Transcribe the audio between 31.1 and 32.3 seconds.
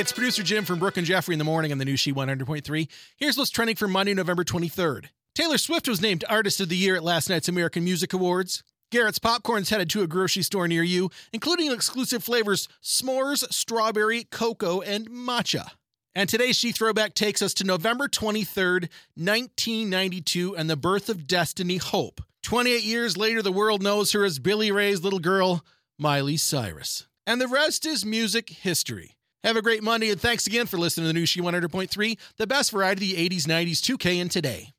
new She 100.3,